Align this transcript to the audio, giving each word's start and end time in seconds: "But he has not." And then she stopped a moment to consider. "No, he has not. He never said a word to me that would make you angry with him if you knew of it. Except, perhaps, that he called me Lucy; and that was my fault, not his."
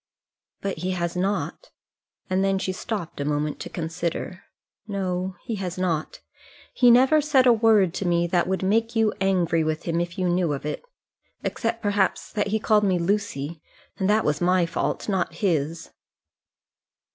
"But 0.61 0.79
he 0.79 0.93
has 0.93 1.15
not." 1.15 1.69
And 2.27 2.43
then 2.43 2.57
she 2.57 2.71
stopped 2.71 3.21
a 3.21 3.23
moment 3.23 3.59
to 3.59 3.69
consider. 3.69 4.45
"No, 4.87 5.35
he 5.43 5.57
has 5.57 5.77
not. 5.77 6.21
He 6.73 6.89
never 6.89 7.21
said 7.21 7.45
a 7.45 7.53
word 7.53 7.93
to 7.93 8.07
me 8.07 8.25
that 8.25 8.47
would 8.47 8.63
make 8.63 8.95
you 8.95 9.13
angry 9.21 9.63
with 9.63 9.83
him 9.83 10.01
if 10.01 10.17
you 10.17 10.27
knew 10.27 10.53
of 10.53 10.65
it. 10.65 10.81
Except, 11.43 11.83
perhaps, 11.83 12.31
that 12.33 12.47
he 12.47 12.59
called 12.59 12.83
me 12.83 12.97
Lucy; 12.97 13.61
and 13.99 14.09
that 14.09 14.25
was 14.25 14.41
my 14.41 14.65
fault, 14.65 15.07
not 15.07 15.35
his." 15.35 15.91